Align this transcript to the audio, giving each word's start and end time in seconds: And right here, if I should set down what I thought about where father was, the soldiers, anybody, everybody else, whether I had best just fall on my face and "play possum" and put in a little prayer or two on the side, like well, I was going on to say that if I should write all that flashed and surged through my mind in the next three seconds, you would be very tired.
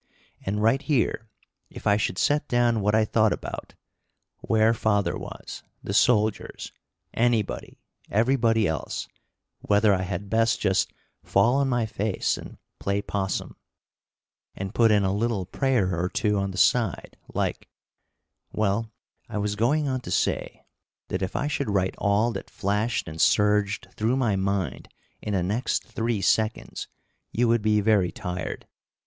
And 0.43 0.63
right 0.63 0.81
here, 0.81 1.29
if 1.69 1.85
I 1.85 1.95
should 1.95 2.17
set 2.17 2.47
down 2.47 2.81
what 2.81 2.95
I 2.95 3.05
thought 3.05 3.31
about 3.31 3.75
where 4.39 4.73
father 4.73 5.15
was, 5.15 5.61
the 5.83 5.93
soldiers, 5.93 6.71
anybody, 7.13 7.77
everybody 8.09 8.65
else, 8.67 9.07
whether 9.59 9.93
I 9.93 10.01
had 10.01 10.27
best 10.27 10.59
just 10.59 10.91
fall 11.21 11.57
on 11.57 11.69
my 11.69 11.85
face 11.85 12.35
and 12.35 12.57
"play 12.79 13.03
possum" 13.03 13.55
and 14.55 14.73
put 14.73 14.89
in 14.89 15.03
a 15.03 15.13
little 15.13 15.45
prayer 15.45 15.95
or 15.95 16.09
two 16.09 16.39
on 16.39 16.49
the 16.49 16.57
side, 16.57 17.15
like 17.35 17.69
well, 18.51 18.89
I 19.29 19.37
was 19.37 19.55
going 19.55 19.87
on 19.87 20.01
to 20.01 20.09
say 20.09 20.65
that 21.09 21.21
if 21.21 21.35
I 21.35 21.45
should 21.47 21.69
write 21.69 21.93
all 21.99 22.31
that 22.31 22.49
flashed 22.49 23.07
and 23.07 23.21
surged 23.21 23.87
through 23.91 24.15
my 24.17 24.35
mind 24.35 24.89
in 25.21 25.35
the 25.35 25.43
next 25.43 25.83
three 25.83 26.21
seconds, 26.21 26.87
you 27.31 27.47
would 27.47 27.61
be 27.61 27.81
very 27.81 28.11
tired. 28.11 28.65